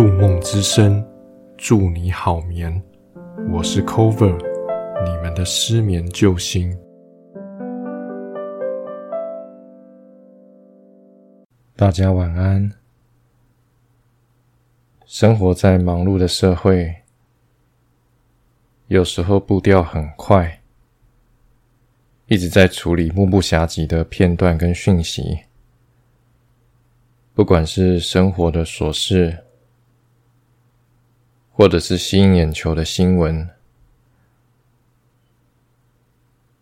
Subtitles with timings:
[0.00, 1.06] 入梦之声，
[1.58, 2.82] 祝你好眠。
[3.52, 4.34] 我是 Cover，
[5.04, 6.74] 你们的失眠救星。
[11.76, 12.72] 大家晚安。
[15.04, 16.96] 生活在忙碌的社会，
[18.86, 20.62] 有时候步调很快，
[22.28, 25.40] 一直在处理目不暇接的片段跟讯息。
[27.34, 29.36] 不管是生活的琐事，
[31.60, 33.46] 或者是吸引眼球的新闻，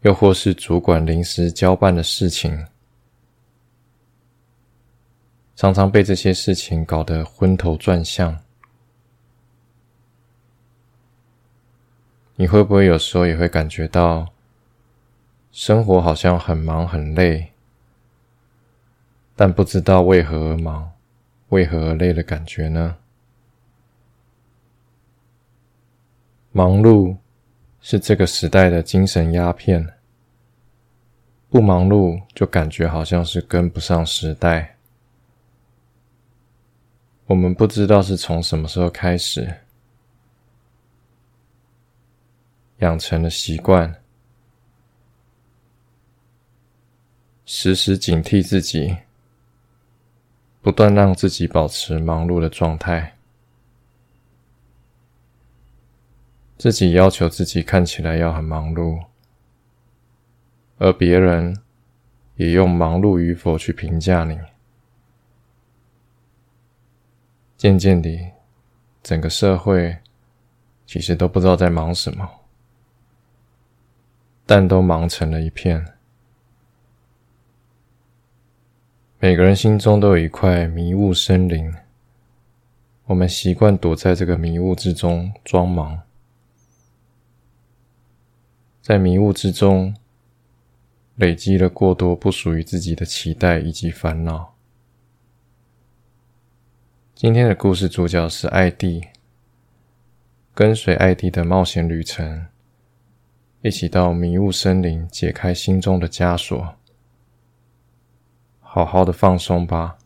[0.00, 2.66] 又或是主管临时交办的事情，
[5.54, 8.40] 常常被这些事情搞得昏头转向。
[12.34, 14.26] 你会不会有时候也会感觉到，
[15.52, 17.52] 生活好像很忙很累？
[19.36, 20.90] 但不知道为何而忙，
[21.50, 22.96] 为何而累的感觉呢？
[26.58, 27.16] 忙碌
[27.80, 29.94] 是这个时代的精神鸦片，
[31.48, 34.76] 不忙碌就感觉好像是跟不上时代。
[37.26, 39.54] 我们不知道是从什么时候开始
[42.78, 43.94] 养成了习惯，
[47.46, 48.96] 时时警惕自己。
[50.60, 53.14] 不断让自己保持忙碌的状态，
[56.58, 59.04] 自己要求自己看起来要很忙碌，
[60.78, 61.56] 而别人
[62.34, 64.36] 也用忙碌与否去评价你。
[67.56, 68.32] 渐渐地，
[69.04, 69.98] 整个社会
[70.84, 72.28] 其实都不知道在忙什么，
[74.44, 75.86] 但都忙成了一片。
[79.20, 81.72] 每个人心中都有一块迷雾森林，
[83.06, 86.00] 我们习惯躲在这个迷雾之中装忙，
[88.88, 89.94] 在迷雾之中
[91.16, 94.54] 累积了过多不属于自己的期待以及烦恼。
[97.14, 99.08] 今天的故事主角是艾蒂，
[100.54, 102.46] 跟随艾蒂的冒险旅程，
[103.60, 106.74] 一起到迷雾森林解开心中的枷锁。
[108.60, 109.98] 好好的放松吧。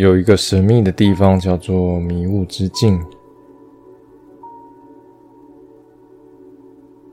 [0.00, 2.98] 有一个神秘的地方，叫做迷雾之境。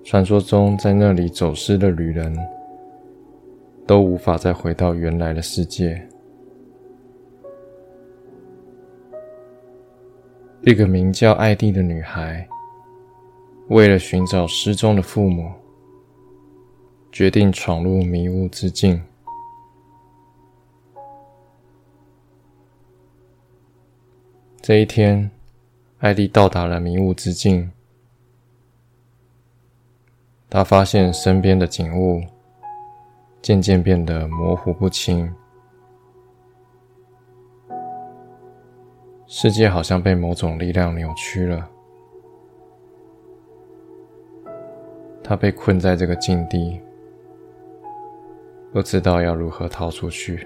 [0.05, 2.33] 传说中，在那里走失的旅人，
[3.85, 6.01] 都无法再回到原来的世界。
[10.61, 12.47] 一个名叫艾蒂的女孩，
[13.67, 15.51] 为了寻找失踪的父母，
[17.11, 19.03] 决定闯入迷雾之境。
[24.67, 25.31] 这一天，
[25.99, 27.71] 艾莉到达了迷雾之境。
[30.49, 32.21] 她发现身边的景物
[33.41, 35.33] 渐渐变得模糊不清，
[39.25, 41.65] 世界好像被某种力量扭曲了。
[45.23, 46.77] 他被困在这个境地，
[48.73, 50.45] 不知道要如何逃出去。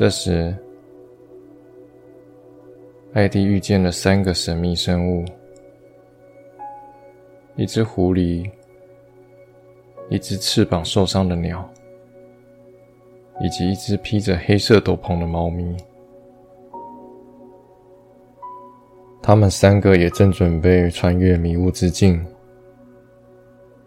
[0.00, 0.56] 这时，
[3.12, 5.22] 艾迪遇见了三个神秘生物：
[7.54, 8.50] 一只狐狸，
[10.08, 11.70] 一只翅膀受伤的鸟，
[13.42, 15.76] 以及一只披着黑色斗篷的猫咪。
[19.20, 22.24] 他们三个也正准备穿越迷雾之境，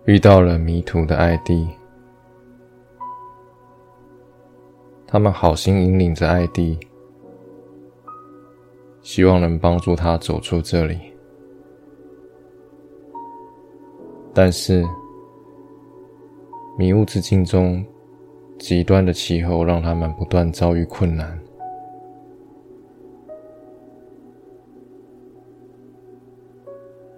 [0.05, 1.67] 遇到了迷途的艾迪。
[5.13, 6.75] 他们好心引领着艾迪，
[9.03, 10.99] 希望能帮助他走出这里。
[14.33, 14.83] 但是，
[16.79, 17.85] 迷雾之境中
[18.57, 21.39] 极端的气候让他们不断遭遇困难。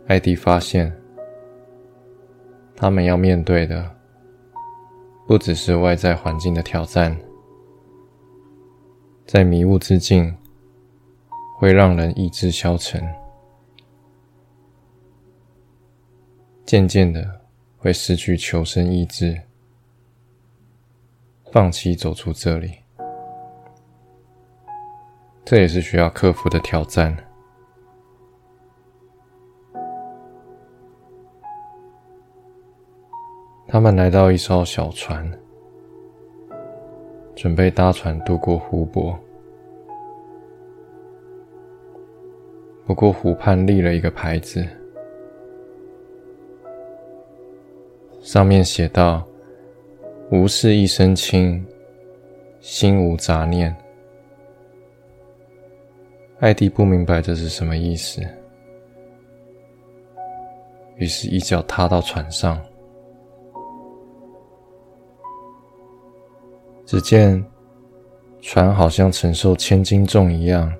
[0.08, 0.94] 艾迪发现，
[2.76, 3.90] 他们要面对的
[5.26, 7.18] 不只是外在环境的挑战，
[9.25, 10.36] 在迷雾之境
[11.57, 13.04] 会让人意志消沉。
[16.63, 17.42] 渐渐的，
[17.77, 19.42] 会失去求生意志，
[21.51, 22.75] 放弃走出这里。
[25.44, 27.16] 这也是需要克服的挑战。
[33.68, 35.31] 他们来到一艘小船，
[37.36, 39.18] 准备搭船渡过湖泊。
[42.86, 44.66] 不过，湖畔立了一个牌子。
[48.22, 49.26] 上面写道
[50.32, 51.64] ：“无事一身轻，
[52.60, 53.76] 心无杂念。”
[56.40, 58.22] 艾迪不明白这是什么意思，
[60.98, 62.62] 于是，一脚踏到船上。
[66.86, 67.44] 只见
[68.42, 70.72] 船好像承受千斤重一样，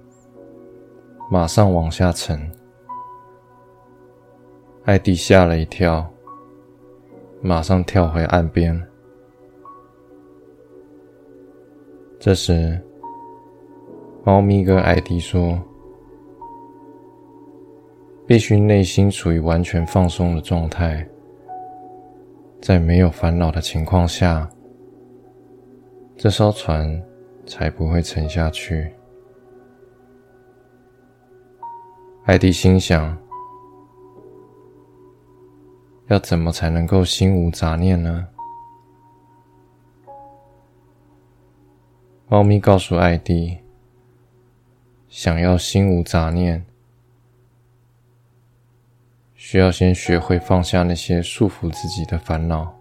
[1.30, 2.40] 马上往下沉。
[4.84, 6.07] 艾迪吓了一跳。
[7.42, 8.81] 马上跳回岸边。
[12.19, 12.81] 这时，
[14.24, 15.62] 猫咪跟艾迪说
[18.25, 21.07] ：“必须内心处于完全放松的状态，
[22.60, 24.50] 在没有烦恼的情况下，
[26.18, 27.04] 这艘船
[27.46, 28.94] 才不会沉下去。”
[32.26, 33.18] 艾迪心想。
[36.08, 38.28] 要怎么才能够心无杂念呢？
[42.28, 43.58] 猫咪告诉艾迪
[45.10, 46.64] ：“想要心无杂念，
[49.34, 52.78] 需要先学会放下那些束缚自己的烦恼，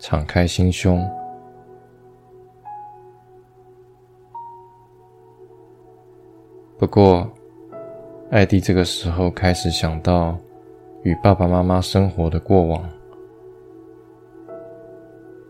[0.00, 1.00] 敞开心胸。”
[6.76, 7.30] 不过。
[8.30, 10.38] 艾迪这个时候开始想到
[11.02, 12.88] 与爸爸妈妈生活的过往，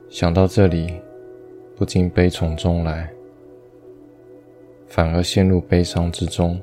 [0.08, 0.98] 想到这里，
[1.76, 3.12] 不禁悲从中来，
[4.86, 6.58] 反而陷入悲伤之中。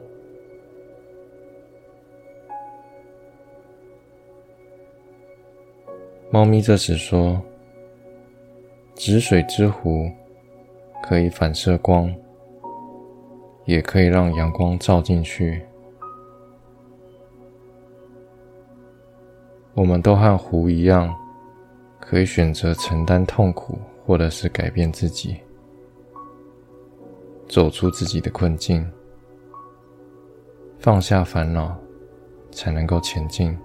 [6.31, 7.39] 猫咪这时说
[8.97, 10.09] ：“止水之湖
[11.03, 12.11] 可以反射光，
[13.65, 15.61] 也可以让阳光照进去。”
[19.75, 21.15] 我们都和湖一样，
[21.99, 25.37] 可以选择承担痛苦，或者是改变自己，
[27.47, 28.83] 走出自己的困境，
[30.79, 31.77] 放下烦恼，
[32.49, 33.55] 才能够前进。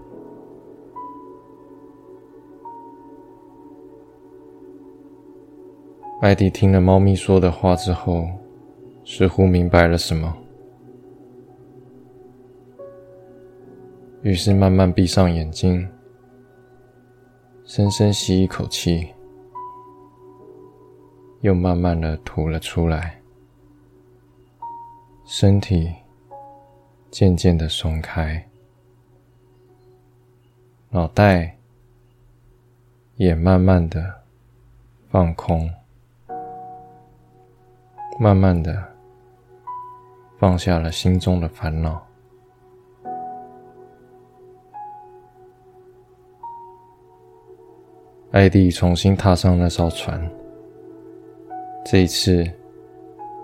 [6.23, 8.29] 艾迪听了猫咪说的话之后，
[9.05, 10.33] 似乎明白了什么，
[14.23, 15.85] 于是慢慢闭上眼睛。
[17.65, 19.09] 深深吸一口气，
[21.41, 23.21] 又慢慢的吐了出来，
[25.25, 25.93] 身体
[27.11, 28.49] 渐渐的松开，
[30.91, 31.59] 脑袋
[33.17, 34.23] 也慢慢的
[35.09, 35.69] 放空，
[38.23, 38.81] 慢慢的
[40.39, 42.01] 放下了心中的烦恼。
[48.31, 50.23] 艾迪重新踏上那艘船，
[51.85, 52.49] 这一次，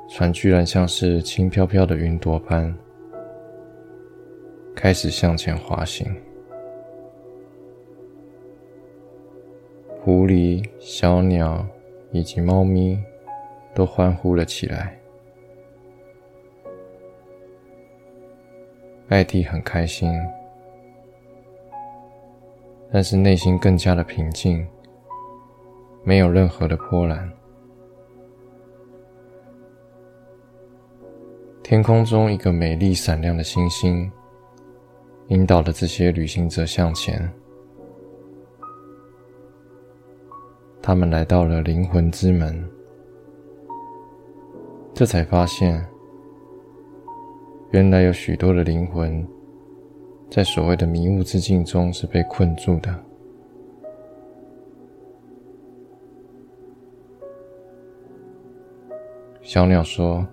[0.08, 2.73] 船居然像是轻飘飘的云朵般
[4.76, 6.06] 开始向前滑行。
[10.04, 11.66] 狐狸、小鸟
[12.12, 12.97] 以及猫咪
[13.75, 14.99] 都欢呼了起来。
[19.09, 20.13] 艾迪很开心，
[22.93, 24.67] 但是内心更加的平静。
[26.05, 27.31] 没有任何的波澜。
[31.63, 34.11] 天空中一个美丽闪亮的星星，
[35.27, 37.31] 引导着这些旅行者向前。
[40.81, 42.67] 他们来到了灵魂之门，
[44.99, 45.87] 这才发现，
[47.71, 49.25] 原来有许多的灵魂
[50.28, 52.93] 在所谓的迷雾之境中是被困住的。
[59.40, 60.26] 小鸟说：“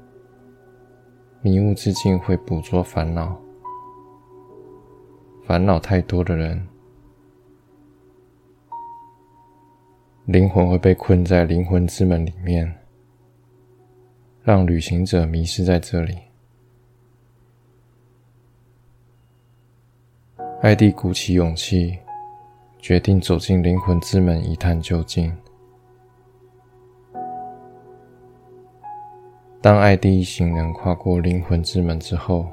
[1.43, 3.39] 迷雾之境会捕捉烦恼，
[5.43, 6.67] 烦恼太多的人。”
[10.25, 12.75] 灵魂会被困在灵魂之门里面，
[14.45, 16.19] 让旅行者迷失在这里。
[20.61, 21.97] 艾迪鼓起勇气，
[22.77, 25.35] 决定走进灵魂之门一探究竟。
[29.63, 32.45] 当艾迪一行人跨过灵魂之门之后，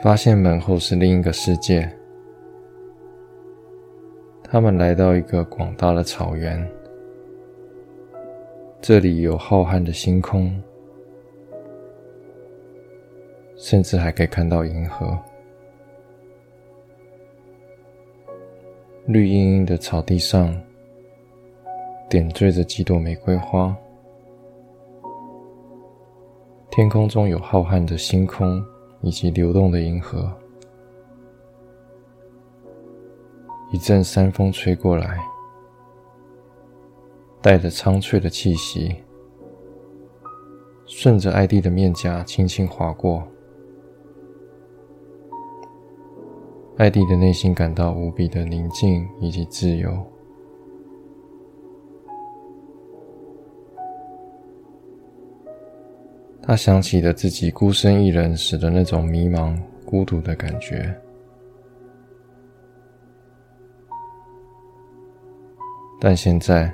[0.00, 1.92] 发现门后是另一个世界。
[4.44, 6.64] 他们来到一个广大的草原，
[8.86, 10.62] 这里有浩瀚的星空，
[13.56, 15.18] 甚至还可以看到银河。
[19.06, 20.54] 绿茵茵的草地上
[22.10, 23.74] 点缀着几朵玫瑰花，
[26.70, 28.62] 天空中有浩瀚的星空
[29.00, 30.30] 以及流动的银河。
[33.72, 35.18] 一阵山风吹过来，
[37.44, 38.96] 带着苍翠的气息，
[40.86, 43.22] 顺着艾迪的面颊轻轻划过。
[46.78, 49.94] 艾迪的内心感到无比的宁静以及自由。
[56.40, 60.98] 他想起了自己孤身一人时的那种迷茫、孤独的感觉。
[66.00, 66.72] 但现在，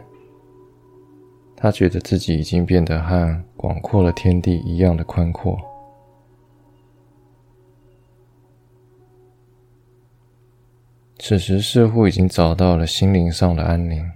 [1.62, 5.58] 他觉得自己已经变得和广阔的天地一样的宽阔。
[11.18, 14.10] 此时似乎已经找到了心灵上的安宁。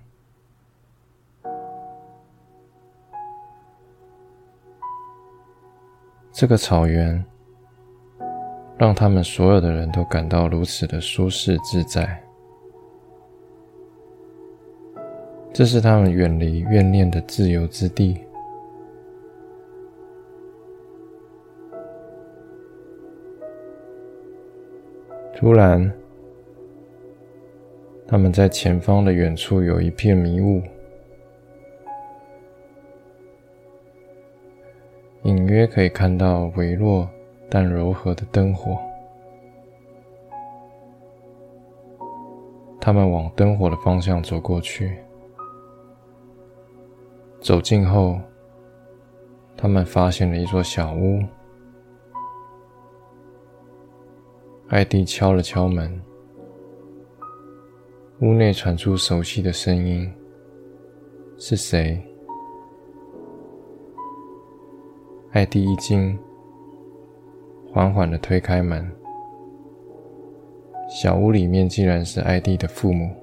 [6.32, 7.22] 这个草原
[8.78, 12.23] 让他们所有的人都感到如此的舒适自在。
[15.54, 18.18] 这是他们远离怨念的自由之地。
[25.36, 25.92] 突然，
[28.04, 30.60] 他们在前方的远处有一片迷雾，
[35.22, 37.08] 隐约可以看到微弱
[37.48, 38.76] 但柔和的灯火。
[42.80, 44.96] 他们往灯火的方向走过去。
[47.44, 48.18] 走近后，
[49.54, 51.22] 他们发现了一座小屋。
[54.68, 56.00] 艾迪敲了敲门，
[58.22, 60.10] 屋内传出熟悉的声音
[61.36, 62.02] ：“是谁？”
[65.32, 66.18] 艾迪一惊，
[67.70, 68.90] 缓缓的推开门，
[70.88, 73.14] 小屋里面竟然是艾迪的父母。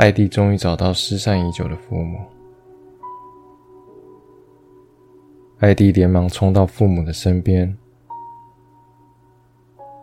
[0.00, 2.24] 艾蒂终于找到失散已久的父母。
[5.58, 7.76] 艾迪连忙冲到父母的身边，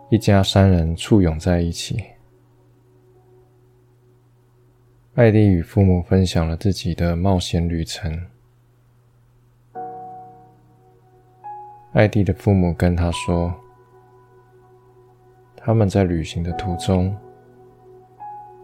[0.08, 2.00] 一家三人簇拥在一起。
[5.16, 8.24] 艾迪与父母分享了自己的冒险旅程。
[11.90, 13.52] 艾迪的父母跟他说，
[15.56, 17.12] 他们在旅行的途中。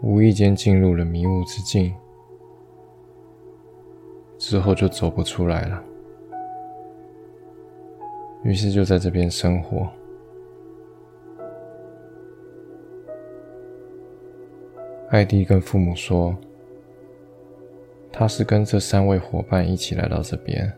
[0.06, 1.94] 无意间进入了迷雾之境，
[4.36, 5.82] 之后就走不出来了。
[8.42, 9.88] 于是就在这边生活。
[15.08, 16.36] 艾迪跟父母说，
[18.12, 20.70] 他是跟这三位伙伴一起来到这边，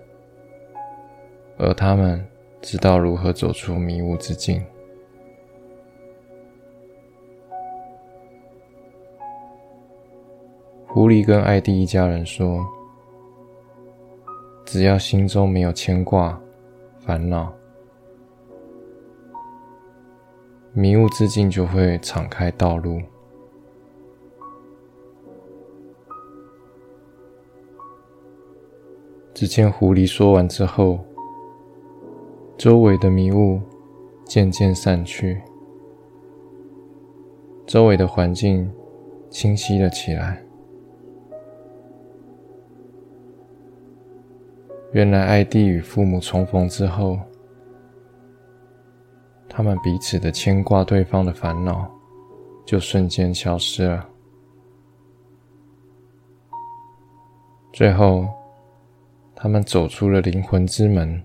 [1.58, 2.24] 而他们
[2.62, 4.64] 知道如何走出迷雾之境。
[10.96, 12.66] 狐狸跟艾迪一家人说
[14.64, 16.40] ：“只要心中没有牵挂、
[17.00, 17.52] 烦恼，
[20.72, 22.98] 迷雾之境就会敞开道路。”
[29.34, 30.98] 只见狐狸说完之后，
[32.56, 33.60] 周围的迷雾
[34.24, 35.42] 渐渐散去，
[37.66, 38.72] 周围的环境
[39.28, 40.45] 清晰了起来。
[44.96, 47.20] 原来，艾蒂与父母重逢之后，
[49.46, 51.86] 他们彼此的牵挂，对方的烦恼，
[52.64, 54.08] 就瞬间消失了。
[57.74, 58.26] 最后，
[59.34, 61.22] 他们走出了灵魂之门，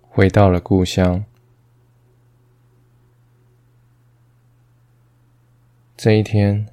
[0.00, 1.22] 回到了故乡。
[5.98, 6.66] 这一天，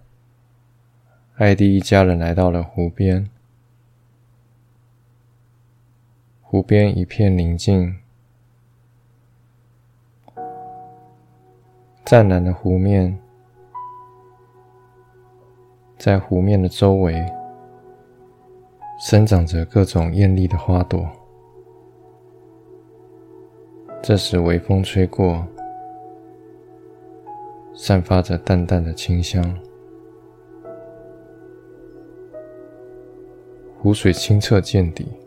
[1.35, 3.29] 艾迪一家人来到了湖边。
[6.53, 7.97] 湖边一片宁静，
[12.05, 13.17] 湛蓝的湖面，
[15.97, 17.25] 在湖面的周围
[18.99, 21.03] 生长着各种艳丽的花朵。
[24.03, 25.43] 这时，微风吹过，
[27.73, 29.59] 散发着淡淡的清香，
[33.79, 35.22] 湖水清澈见底。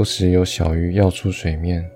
[0.00, 1.86] 不时有小鱼跃出水面。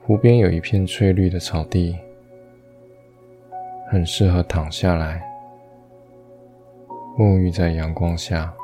[0.00, 1.98] 湖边有一片翠绿的草地，
[3.90, 5.20] 很适合躺下来
[7.18, 8.54] 沐浴在阳光下。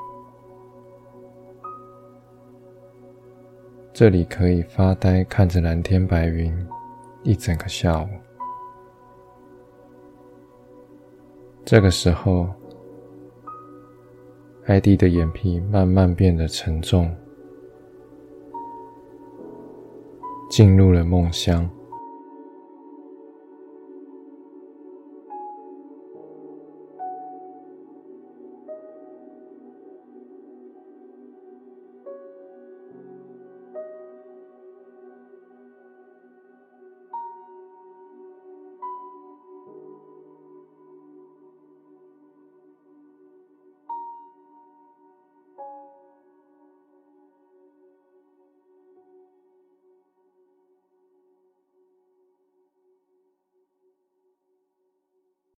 [3.93, 6.57] 这里可以发呆，看着蓝天白云
[7.25, 8.07] 一整个下午。
[11.65, 12.49] 这个时候。
[14.67, 17.09] 艾迪的眼皮慢慢变得沉重，
[20.51, 21.71] 进入了梦乡。